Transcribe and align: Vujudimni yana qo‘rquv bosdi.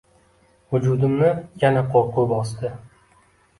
Vujudimni 0.75 1.29
yana 1.65 1.85
qo‘rquv 1.93 2.27
bosdi. 2.35 2.75